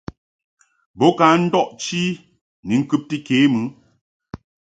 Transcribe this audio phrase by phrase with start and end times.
[0.97, 2.01] Bo ka ndɔʼ chi
[2.67, 3.61] ni ŋkɨbti ke mɨ.